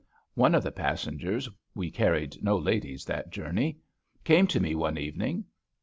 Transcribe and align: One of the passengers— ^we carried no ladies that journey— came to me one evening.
One 0.33 0.55
of 0.55 0.63
the 0.63 0.71
passengers— 0.71 1.47
^we 1.77 1.93
carried 1.93 2.41
no 2.43 2.57
ladies 2.57 3.05
that 3.05 3.29
journey— 3.29 3.77
came 4.23 4.47
to 4.47 4.59
me 4.59 4.73
one 4.73 4.97
evening. 4.97 5.45